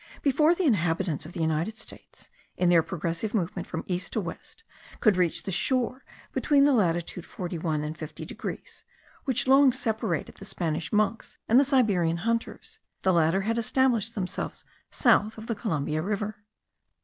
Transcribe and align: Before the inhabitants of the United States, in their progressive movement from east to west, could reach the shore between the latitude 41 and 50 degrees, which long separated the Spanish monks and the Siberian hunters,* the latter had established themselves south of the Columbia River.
Before 0.23 0.55
the 0.55 0.63
inhabitants 0.63 1.27
of 1.27 1.33
the 1.33 1.41
United 1.41 1.77
States, 1.77 2.31
in 2.57 2.69
their 2.69 2.81
progressive 2.81 3.35
movement 3.35 3.67
from 3.67 3.83
east 3.85 4.13
to 4.13 4.19
west, 4.19 4.63
could 4.99 5.15
reach 5.15 5.43
the 5.43 5.51
shore 5.51 6.03
between 6.33 6.63
the 6.63 6.73
latitude 6.73 7.23
41 7.23 7.83
and 7.83 7.95
50 7.95 8.25
degrees, 8.25 8.83
which 9.25 9.47
long 9.47 9.71
separated 9.71 10.37
the 10.37 10.45
Spanish 10.45 10.91
monks 10.91 11.37
and 11.47 11.59
the 11.59 11.63
Siberian 11.63 12.17
hunters,* 12.17 12.79
the 13.03 13.13
latter 13.13 13.41
had 13.41 13.59
established 13.59 14.15
themselves 14.15 14.65
south 14.89 15.37
of 15.37 15.45
the 15.45 15.53
Columbia 15.53 16.01
River. 16.01 16.45